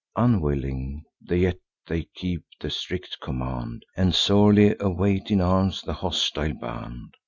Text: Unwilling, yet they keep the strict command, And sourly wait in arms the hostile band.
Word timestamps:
Unwilling, 0.15 1.03
yet 1.29 1.59
they 1.85 2.07
keep 2.15 2.43
the 2.59 2.71
strict 2.71 3.19
command, 3.21 3.85
And 3.95 4.15
sourly 4.15 4.75
wait 4.79 5.29
in 5.29 5.41
arms 5.41 5.83
the 5.83 5.93
hostile 5.93 6.53
band. 6.55 7.15